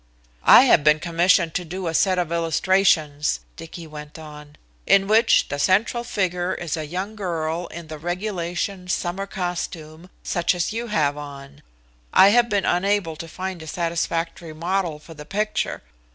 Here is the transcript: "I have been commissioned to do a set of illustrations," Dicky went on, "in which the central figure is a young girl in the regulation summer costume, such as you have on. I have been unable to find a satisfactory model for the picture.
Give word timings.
"I 0.47 0.63
have 0.63 0.83
been 0.83 0.99
commissioned 0.99 1.53
to 1.53 1.63
do 1.63 1.85
a 1.85 1.93
set 1.93 2.17
of 2.17 2.31
illustrations," 2.31 3.39
Dicky 3.55 3.85
went 3.85 4.17
on, 4.17 4.55
"in 4.87 5.05
which 5.05 5.47
the 5.49 5.59
central 5.59 6.03
figure 6.03 6.55
is 6.55 6.75
a 6.75 6.87
young 6.87 7.15
girl 7.15 7.67
in 7.67 7.87
the 7.87 7.99
regulation 7.99 8.87
summer 8.87 9.27
costume, 9.27 10.09
such 10.23 10.55
as 10.55 10.73
you 10.73 10.87
have 10.87 11.17
on. 11.17 11.61
I 12.13 12.29
have 12.29 12.49
been 12.49 12.65
unable 12.65 13.15
to 13.17 13.27
find 13.27 13.61
a 13.61 13.67
satisfactory 13.67 14.53
model 14.53 14.97
for 14.97 15.13
the 15.13 15.23
picture. 15.23 15.83